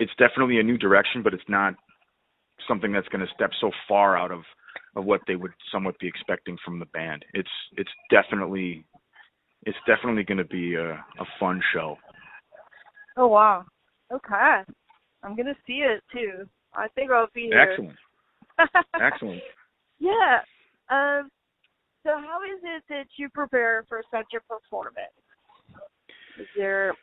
[0.00, 1.74] it's definitely a new direction, but it's not
[2.68, 4.42] something that's going to step so far out of
[4.96, 7.24] of what they would somewhat be expecting from the band.
[7.34, 8.84] It's it's definitely
[9.64, 11.96] it's definitely going to be a, a fun show.
[13.16, 13.64] Oh wow.
[14.12, 14.62] Okay.
[15.22, 16.48] I'm gonna see it too.
[16.74, 17.70] I think I'll be here.
[17.70, 17.98] Excellent,
[19.00, 19.42] excellent.
[19.98, 20.40] yeah.
[20.90, 21.28] Um.
[22.04, 24.96] So how is it that you prepare for such a performance?
[26.38, 26.94] Is there?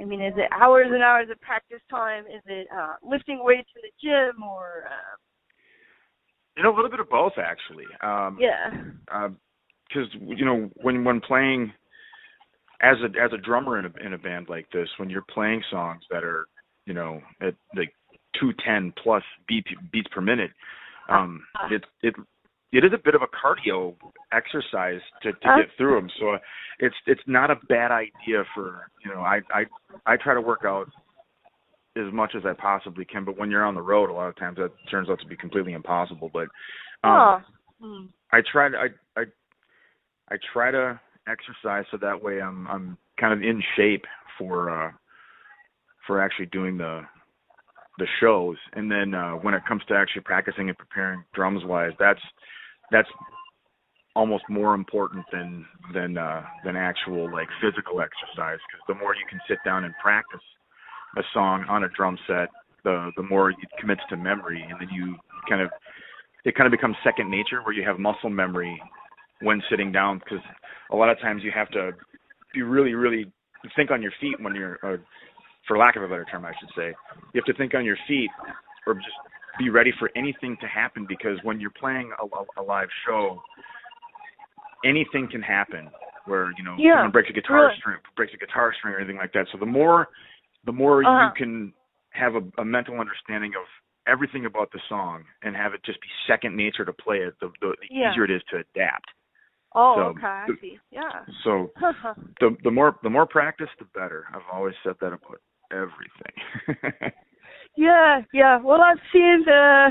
[0.00, 2.24] I mean, is it hours and hours of practice time?
[2.26, 5.16] Is it uh, lifting weights in the gym, or uh,
[6.56, 7.86] You know, a little bit of both actually.
[8.02, 8.70] Um, yeah?
[9.88, 11.72] because you know when when playing
[12.80, 15.62] as a as a drummer in a in a band like this, when you're playing
[15.70, 16.46] songs that are
[16.86, 17.92] you know at like
[18.38, 20.50] 210 plus beat, beats per minute,
[21.08, 22.14] um, it it
[22.72, 23.94] it is a bit of a cardio
[24.32, 26.10] exercise to to get through them.
[26.20, 26.36] So
[26.78, 29.64] it's it's not a bad idea for you know I I
[30.06, 30.88] I try to work out
[31.96, 34.36] as much as I possibly can, but when you're on the road, a lot of
[34.36, 36.30] times that turns out to be completely impossible.
[36.32, 36.48] But
[37.02, 37.42] um,
[37.82, 38.06] oh.
[38.32, 39.24] I try to I I
[40.30, 44.04] I try to exercise so that way I'm I'm kind of in shape
[44.38, 44.92] for uh
[46.06, 47.02] for actually doing the
[47.98, 51.92] the shows and then uh when it comes to actually practicing and preparing drums wise
[51.98, 52.20] that's
[52.90, 53.08] that's
[54.16, 59.24] almost more important than than uh than actual like physical exercise because the more you
[59.30, 60.40] can sit down and practice
[61.16, 62.48] a song on a drum set
[62.84, 65.14] the the more it commits to memory and then you
[65.48, 65.70] kind of
[66.44, 68.80] it kind of becomes second nature where you have muscle memory
[69.40, 70.44] when sitting down because
[70.90, 71.92] a lot of times you have to
[72.52, 73.30] be really really
[73.76, 74.96] think on your feet when you're uh,
[75.66, 76.94] for lack of a better term I should say
[77.34, 78.30] you have to think on your feet
[78.86, 79.06] or just
[79.58, 83.40] be ready for anything to happen because when you're playing a, a, live show
[84.84, 85.90] anything can happen
[86.26, 87.74] where you know Yeah, someone breaks a guitar really.
[87.78, 90.08] string breaks a guitar string or anything like that so the more
[90.64, 91.24] the more Uh-huh.
[91.24, 91.72] you can
[92.10, 93.64] have a, a mental understanding of
[94.06, 97.50] everything about the song and have it just be second nature to play it the
[97.60, 98.10] the, the Yeah.
[98.10, 99.10] easier it is to adapt
[99.74, 100.26] Oh, So, okay.
[100.26, 100.78] I see.
[100.90, 101.24] Yeah.
[101.44, 101.70] so
[102.40, 105.40] the the more the more practice the better i've always said that about
[105.72, 107.12] everything
[107.78, 108.58] Yeah, yeah.
[108.60, 109.90] Well, I've seen the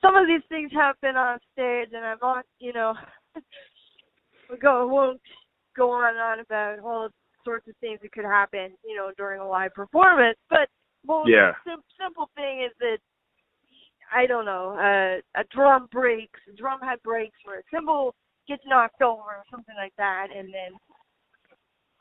[0.00, 2.94] some of these things happen on stage, and I'm not, you know,
[4.50, 5.20] we go won't
[5.76, 7.08] go on and on about well,
[7.44, 10.38] sorts of things that could happen, you know, during a live performance.
[10.48, 10.68] But
[11.04, 11.50] most Yeah.
[11.64, 12.98] sim- simple thing is that
[14.14, 18.14] I don't know, uh, a drum breaks, a drum head breaks, or a cymbal
[18.46, 20.78] gets knocked over, or something like that, and then,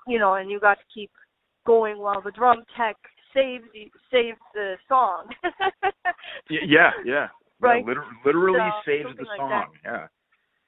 [0.06, 1.10] you know, and you got to keep
[1.66, 2.96] going while the drum tech
[3.36, 5.28] saves you, saves the song.
[6.50, 7.28] Yeah, yeah.
[7.60, 7.82] Right.
[7.82, 9.50] Yeah, liter- literally So, saves the song.
[9.84, 10.10] that.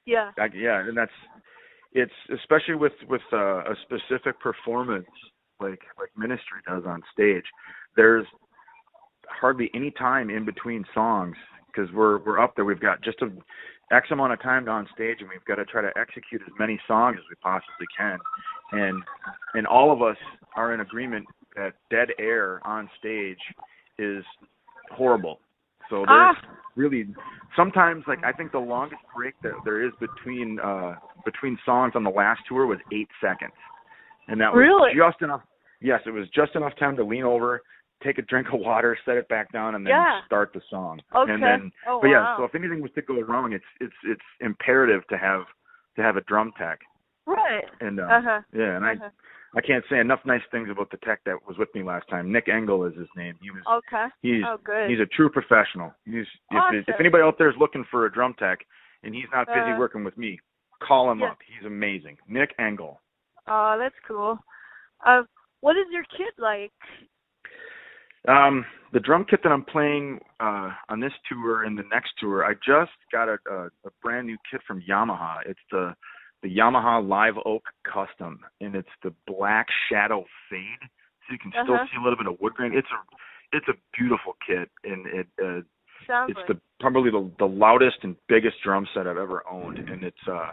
[0.06, 0.30] Yeah.
[0.36, 0.48] yeah.
[0.54, 1.12] Yeah, and that's
[1.92, 5.06] it's especially with with uh, a specific performance
[5.60, 7.44] like like ministry does on stage.
[7.96, 8.26] There's
[9.28, 12.64] hardly any time in between songs because we're we're up there.
[12.64, 13.30] We've got just a
[13.94, 16.80] x amount of time on stage, and we've got to try to execute as many
[16.86, 18.18] songs as we possibly can.
[18.72, 19.02] And
[19.54, 20.16] and all of us
[20.56, 21.26] are in agreement
[21.58, 23.38] that dead air on stage
[23.98, 24.24] is
[24.90, 25.40] horrible.
[25.90, 26.56] So there's Ah.
[26.76, 27.08] really
[27.56, 30.94] sometimes like I think the longest break that there is between uh
[31.24, 33.52] between songs on the last tour was eight seconds.
[34.28, 34.94] And that was Really?
[34.94, 35.42] just enough
[35.80, 37.62] yes, it was just enough time to lean over,
[38.02, 40.20] take a drink of water, set it back down and then Yeah.
[40.26, 41.00] start the song.
[41.14, 41.32] Okay.
[41.32, 42.36] And then oh, but yeah, wow.
[42.38, 45.44] so if anything was to go wrong it's it's it's imperative to have
[45.96, 46.78] to have a drum tech.
[47.26, 47.64] right.
[47.80, 48.40] And uh, Uh-huh.
[48.52, 49.06] yeah, and uh-huh.
[49.06, 49.10] I
[49.56, 52.30] I can't say enough nice things about the tech that was with me last time.
[52.30, 53.34] Nick Engel is his name.
[53.40, 54.06] He was Okay.
[54.20, 54.90] he's oh, good.
[54.90, 55.92] He's a true professional.
[56.04, 56.84] He's if, Awesome.
[56.86, 58.58] if anybody out there is looking for a drum tech
[59.02, 60.38] and he's not busy Uh, working with me,
[60.86, 61.30] call him yeah.
[61.30, 61.38] up.
[61.46, 62.18] He's amazing.
[62.28, 63.00] Nick Engel.
[63.46, 64.38] oh, that's cool.
[65.06, 65.26] Um,
[65.60, 66.72] what is your kit like?
[68.26, 72.44] Um, the drum kit that I'm playing uh, on this tour and the next tour,
[72.44, 75.36] I just got a, a, a brand new kit from Yamaha.
[75.46, 75.94] It's the
[76.42, 80.82] the Yamaha Live Oak Custom, and it's the black shadow fade,
[81.26, 81.86] so you can still Uh-huh.
[81.90, 82.72] see a little bit of wood grain.
[82.76, 83.00] It's a
[83.56, 85.60] it's a beautiful kit, and it uh,
[86.06, 86.46] Sounds it's like.
[86.48, 90.50] the probably the the loudest and biggest drum set I've ever owned, and it's uh,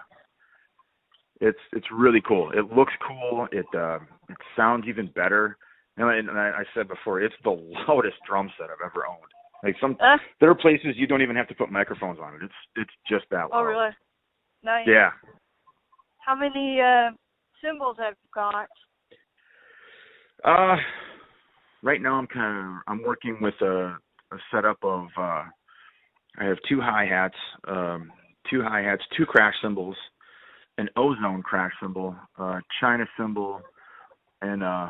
[1.41, 2.51] it's it's really cool.
[2.51, 3.47] It looks cool.
[3.51, 5.57] It uh, it sounds even better.
[5.97, 7.51] And, I, and I, I said before, it's the
[7.87, 9.31] loudest drum set I've ever owned.
[9.63, 12.41] Like some, Uh, there are places you don't even have to put microphones on it.
[12.43, 13.53] It's it's just that Loud.
[13.53, 13.89] oh, really?
[14.63, 14.87] Nice.
[14.87, 15.11] Yeah.
[16.25, 17.11] How many uh,
[17.63, 18.67] cymbals have you got?
[20.43, 20.75] Uh,
[21.83, 23.97] right now I'm kind of I'm working with a
[24.31, 25.43] a setup of uh,
[26.37, 27.35] I have two hi hats,
[27.67, 28.11] um,
[28.49, 29.95] two hi hats, two crash cymbals,
[30.79, 33.61] an ozone crash cymbal, a China cymbal,
[34.41, 34.89] and uh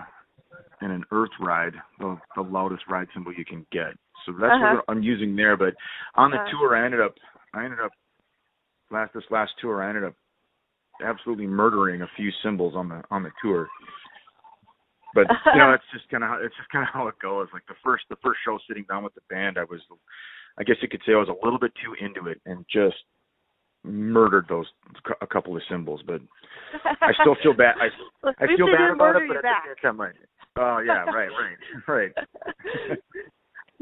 [0.81, 3.93] and an earth ride, the, the loudest ride cymbal you can get.
[4.25, 4.75] So that's Uh-huh.
[4.75, 5.57] what I'm using there.
[5.57, 5.73] But
[6.15, 6.49] on the Uh.
[6.49, 7.15] tour, I ended up
[7.53, 7.91] I ended up
[8.89, 10.13] last this last tour I ended up
[11.03, 13.67] absolutely murdering a few cymbals on the on the tour.
[15.13, 17.47] But you know, it's just kind of it's just kind of how it goes.
[17.53, 19.79] Like the first the first show sitting down with the band, I was,
[20.59, 22.97] I guess you could say I was a little bit too into it and just
[23.83, 24.65] murdered those
[25.21, 26.01] a couple of cymbals.
[26.05, 26.21] But
[27.01, 27.75] I still feel bad.
[27.79, 27.87] I
[28.39, 30.15] I feel bad about it, but at the same time, right?
[30.57, 32.11] Oh yeah, right, right, right.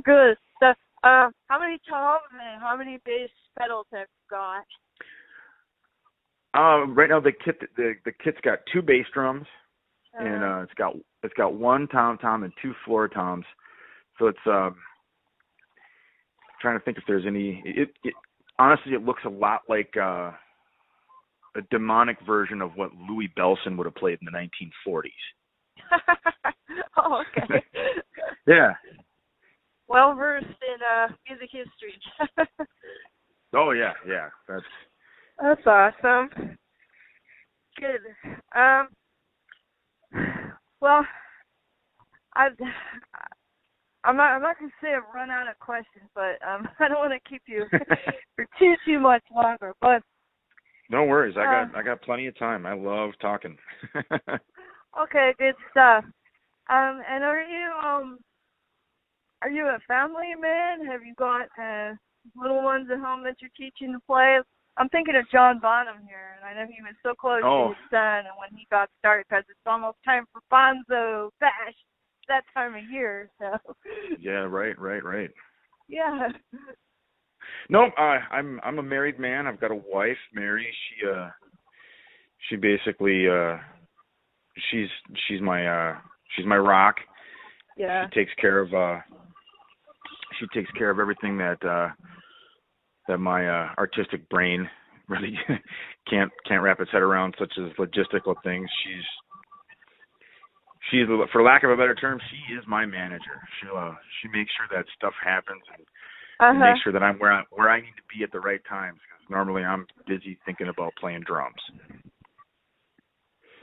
[0.04, 0.38] Good.
[0.60, 0.68] So,
[1.04, 4.66] uh, how many toms and how many bass pedals have you got?
[6.54, 9.46] Um, right now the kit the the kit's got two bass drums
[10.20, 10.60] and Uh-huh.
[10.60, 13.46] uh it's got it's got one tom tom and two floor toms.
[14.20, 14.76] So it's um
[16.62, 18.14] trying to think if there's any it, it
[18.60, 20.32] honestly it looks a lot like uh
[21.56, 24.32] a demonic version of what Louie Bellson would have played in the
[24.88, 25.12] 1940s.
[26.98, 27.64] oh, okay.
[28.48, 28.74] Yeah.
[29.88, 32.58] well versed in uh, music history.
[33.56, 34.30] Oh yeah, yeah.
[34.48, 34.64] That's
[35.42, 36.58] That's awesome.
[37.80, 38.02] Good.
[38.56, 38.88] Um.
[40.80, 41.06] Well,
[42.36, 42.50] I.
[44.06, 44.32] I'm not.
[44.34, 47.30] I'm not gonna say I've run out of questions, but um, I don't want to
[47.30, 47.66] keep you
[48.36, 49.74] for too too much longer.
[49.82, 50.02] But
[50.90, 51.36] no worries.
[51.38, 51.80] I got Uh.
[51.80, 52.66] I got plenty of time.
[52.66, 53.58] I love talking.
[55.02, 56.04] okay, good stuff.
[56.70, 58.20] Um, and are you um,
[59.42, 60.86] are you a family man?
[60.86, 61.94] Have you got uh,
[62.36, 64.40] little ones at home that you're teaching to play?
[64.78, 67.70] I'm thinking of John Bonham here, and I know he was so close Oh.
[67.70, 71.76] to his son, and when he got started, because it's almost time for Bonzo Bash,
[72.28, 73.30] that time of year.
[73.40, 73.58] So,
[74.20, 75.30] yeah, right, right, right.
[75.88, 76.30] yeah.
[77.70, 79.48] No, uh, I'm I'm a married man.
[79.48, 80.66] I've got a wife, Mary.
[80.72, 81.30] She uh
[82.50, 83.58] she basically uh
[84.72, 84.88] she's
[85.28, 85.98] she's my uh
[86.36, 86.96] she's my rock.
[87.78, 88.06] Yeah.
[88.14, 89.02] She takes care of uh
[90.40, 91.90] she takes care of everything that uh
[93.08, 94.70] that my uh artistic brain
[95.10, 95.38] really
[96.10, 98.70] can't can't wrap its head around such as logistical things.
[98.84, 99.04] She's
[100.92, 103.42] she's for lack of a better term, she is my manager.
[103.62, 105.86] She uh she makes sure that stuff happens and
[106.40, 106.74] and Uh-huh.
[106.74, 109.00] make sure that I'm where I where I need to be at the right times
[109.04, 111.62] because normally I'm busy thinking about playing drums.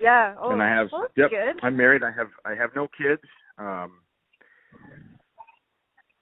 [0.00, 0.35] Yeah.
[0.40, 1.31] Oh, and I have well, that's yep.
[1.31, 1.62] good.
[1.62, 2.03] I'm married.
[2.03, 3.22] I have I have no kids.
[3.59, 4.00] Um,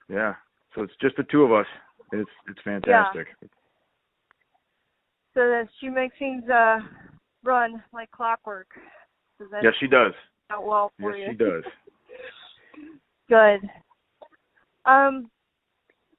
[0.09, 0.35] yeah.
[0.75, 1.65] So it's just the two of us.
[2.11, 3.27] It's it's fantastic.
[3.41, 3.47] Yeah.
[5.35, 6.79] So that she makes things uh
[7.43, 8.67] run like clockwork.
[9.37, 10.13] So Yes, she does.
[10.51, 11.31] out well for Yes, you.
[11.31, 11.63] she does.
[13.29, 13.69] Good.
[14.85, 15.29] Um.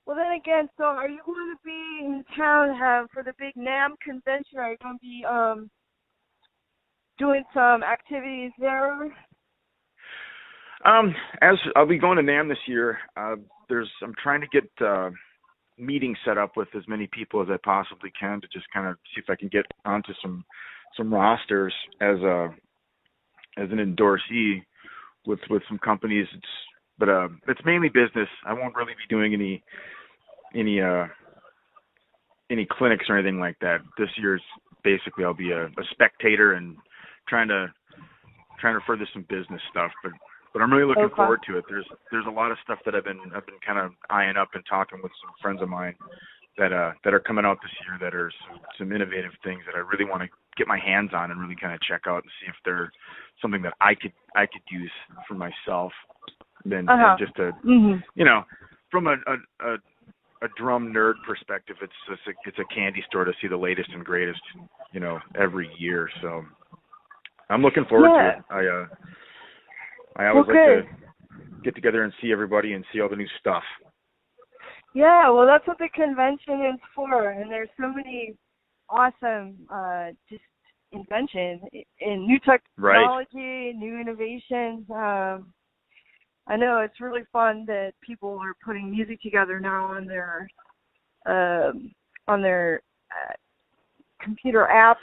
[0.06, 3.54] Well, then again, so are you going to be in town uh, for the big
[3.54, 4.58] NAMM convention?
[4.58, 5.70] Are you going to be um
[7.18, 9.04] doing some activities there?
[10.84, 13.36] Um, as I'll be going to NAMM this year, uh,
[13.68, 15.10] there's I'm trying to get uh,
[15.80, 18.96] meetings set up with as many people as I possibly can to just kind of
[19.14, 20.44] see if I can get onto some
[20.96, 22.48] some rosters as a
[23.56, 24.62] as an endorsee
[25.26, 26.26] with with some companies.
[26.34, 26.46] It's
[26.98, 28.28] but uh, it's mainly business.
[28.46, 29.62] I won't really be doing any
[30.54, 31.06] any uh
[32.50, 33.80] any clinics or anything like that.
[33.96, 34.42] This year's
[34.82, 36.76] basically I'll be a, a spectator and
[37.28, 37.72] trying to
[38.60, 40.12] trying to further some business stuff, but
[40.52, 41.14] but I'm really looking Okay.
[41.16, 41.64] forward to it.
[41.68, 44.48] There's there's a lot of stuff that I've been I've been kind of eyeing up
[44.54, 45.94] and talking with some friends of mine
[46.58, 49.76] that uh that are coming out this year that are some, some innovative things that
[49.76, 52.32] I really want to get my hands on and really kind of check out and
[52.40, 52.90] see if they're
[53.40, 54.92] something that I could I could use
[55.28, 55.92] for myself.
[56.64, 57.16] Then Uh-huh.
[57.18, 58.00] just to Mm-hmm.
[58.14, 58.44] you know
[58.90, 59.36] from a a,
[59.72, 59.76] a
[60.42, 63.90] a drum nerd perspective, it's just a, it's a candy store to see the latest
[63.92, 64.40] and greatest,
[64.90, 66.08] you know, every year.
[66.22, 66.42] So
[67.50, 68.32] I'm looking forward Yeah.
[68.32, 68.44] to it.
[68.50, 68.86] I uh,
[70.20, 73.28] I always Well, like to get together and see everybody and see all the new
[73.38, 73.62] stuff.
[74.94, 78.36] Yeah, well, that's what the convention is for, and there's so many
[78.90, 80.42] awesome uh, just
[80.92, 81.62] inventions
[82.02, 82.38] and new
[82.76, 82.96] Right.
[82.96, 84.84] technology, new innovations.
[84.90, 85.54] Um,
[86.46, 90.48] I know it's really fun that people are putting music together now on their
[91.24, 91.94] um,
[92.28, 93.32] on their uh,
[94.20, 94.96] computer apps,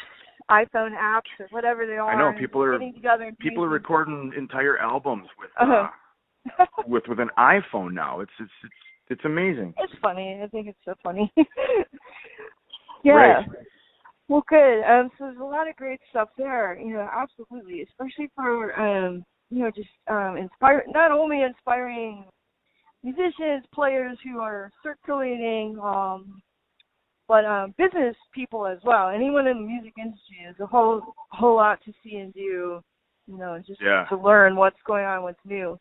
[0.50, 2.12] iPhone apps, or whatever they are.
[2.12, 3.32] I know, people are- getting together.
[3.40, 5.88] People are recording entire albums with Uh-huh.
[6.60, 8.22] uh, with with an iPhone now.
[8.22, 8.74] It's it's it's
[9.10, 9.74] it's amazing.
[9.78, 10.42] It's funny.
[10.44, 11.32] I think it's so funny.
[13.04, 13.12] yeah.
[13.14, 13.46] Right.
[14.30, 14.84] Well, good.
[14.84, 16.78] Um, so there's a lot of great stuff there.
[16.78, 22.26] You know, absolutely, especially for um, you know, just um, inspire not only inspiring
[23.04, 26.42] musicians, players who are circulating, um,
[27.28, 29.10] but um, business people as well.
[29.10, 32.82] Anyone in the music industry is a whole whole lot to see and do.
[33.30, 34.06] You know, just Yeah.
[34.10, 35.78] to learn what's going on, what's new.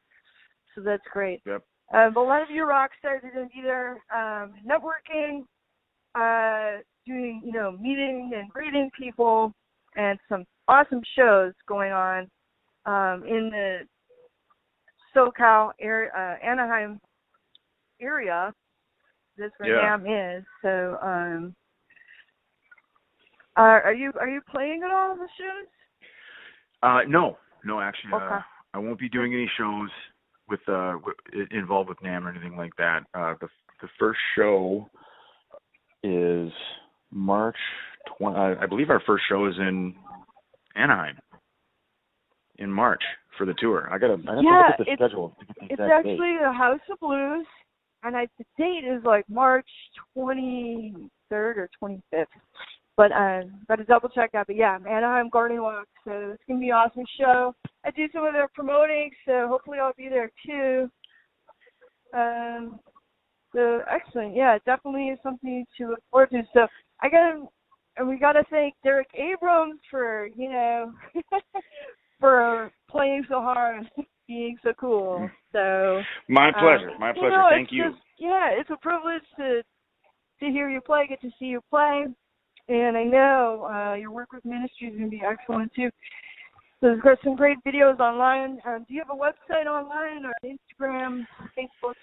[0.74, 1.40] So that's great.
[1.46, 1.62] Yep.
[1.94, 5.44] Um, a lot of your rock stars are going to be there um, networking,
[6.16, 9.52] uh, doing, you know, meeting and greeting people,
[9.94, 12.28] and some awesome shows going on
[12.86, 13.86] um, in the
[15.14, 17.00] SoCal area, uh, Anaheim
[18.00, 18.52] area.
[19.38, 20.38] That's where Yeah.
[20.38, 20.44] Is.
[20.62, 21.54] So, um,
[23.56, 25.66] are are you are you playing at all the shows?
[26.82, 28.24] Uh, no, no, actually, Okay.
[28.24, 28.40] uh,
[28.74, 29.90] I won't be doing any shows
[30.48, 33.02] with uh w- involved with NAMM or anything like that.
[33.14, 33.48] Uh, the
[33.82, 34.88] the first show
[36.02, 36.52] is
[37.10, 37.56] March
[38.18, 38.36] 20.
[38.36, 39.94] I I believe our first show is in
[40.76, 41.18] Anaheim
[42.58, 43.02] in March
[43.36, 43.88] for the tour.
[43.92, 45.30] I gotta I have Yeah, to look at the it's- schedule.
[45.30, 46.12] to It's exact date.
[46.12, 47.46] actually the House of Blues,
[48.06, 49.68] and I, the date is like March
[50.16, 52.26] 23rd or 25th.
[52.96, 54.46] But um, got to double check that.
[54.46, 55.86] But yeah, Anaheim Garden Walk.
[56.04, 57.54] So it's gonna be an awesome show.
[57.84, 60.90] I do some of their promoting, so hopefully I'll be there too.
[62.16, 62.80] Um,
[63.54, 64.34] so excellent.
[64.34, 66.42] Yeah, definitely is something to look forward to.
[66.54, 66.66] So
[67.02, 67.48] I got
[67.98, 70.92] and we got to thank Derek Abrams for you know
[72.20, 73.90] for playing so hard,
[74.26, 75.28] being so cool.
[75.52, 76.02] So.
[76.28, 76.90] My Um, pleasure.
[76.98, 77.30] My you pleasure.
[77.36, 77.90] know, Thank you.
[77.90, 79.62] Just, yeah, it's a privilege to
[80.40, 82.04] to hear you play, get to see you play,
[82.68, 85.88] and I know uh, your work with ministry is going to be excellent too.
[86.80, 88.58] So there's got some great videos online.
[88.66, 91.94] Um, do you have a website online or Instagram, Facebook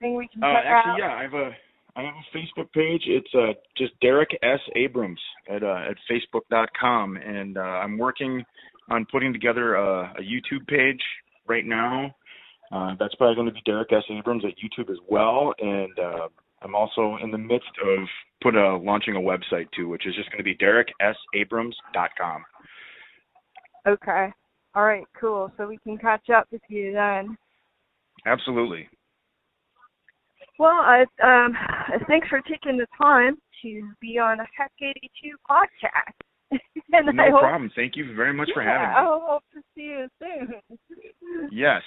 [0.00, 0.98] thing we can Uh, check actually, out?
[0.98, 1.50] yeah, I have a
[1.96, 3.02] I have a Facebook page.
[3.06, 8.44] It's uh, just Derek S Abrams at uh, at facebook.com, and uh, I'm working
[8.90, 11.00] on putting together a, a YouTube page
[11.46, 12.14] right now.
[12.72, 16.28] Uh, that's probably going to be Derek S Abrams at YouTube as well, and uh,
[16.62, 18.06] I'm also in the midst of
[18.42, 22.44] put a launching a website too, which is just going to be DerekSAbrams.com.
[23.88, 24.28] Okay.
[24.74, 25.04] All right.
[25.18, 25.50] Cool.
[25.56, 27.36] So we can catch up with you then.
[28.26, 28.88] Absolutely.
[30.58, 31.56] Well, I, um,
[32.06, 36.29] thanks for taking the time to be on a Heck 82 podcast.
[36.92, 37.70] and I No hope, problem.
[37.74, 38.94] Thank you very much for having me.
[38.94, 40.54] I hope to see you soon.
[41.52, 41.82] Yes.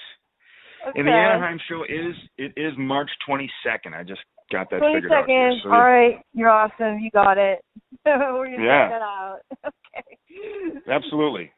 [0.86, 0.98] Okay.
[0.98, 3.94] And the Anaheim show is it is March 22nd.
[3.94, 4.20] I just
[4.52, 5.26] got that Twenty figured out.
[5.26, 5.58] here.
[5.62, 6.98] So All right, you're awesome.
[6.98, 7.64] You got it.
[8.04, 8.88] We're gonna Yeah.
[8.88, 9.38] check that out.
[9.64, 10.80] Okay.
[10.90, 11.50] Absolutely.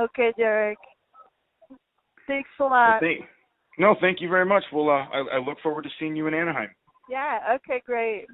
[0.00, 0.78] Okay, Derek.
[2.26, 3.00] Thanks a lot.
[3.00, 3.20] Thank,
[3.78, 4.62] no, thank you very much.
[4.72, 6.70] Well, uh, I, I look forward to seeing you in Anaheim.
[7.08, 7.56] Yeah.
[7.56, 7.82] Okay.
[7.84, 8.26] Great.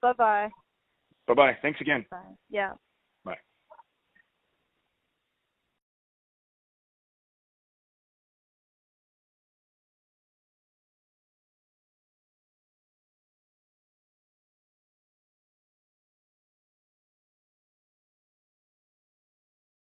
[0.00, 0.48] Bye bye.
[1.28, 1.56] Bye bye.
[1.62, 2.04] Thanks again.
[2.10, 2.18] Bye.
[2.50, 2.72] Yeah.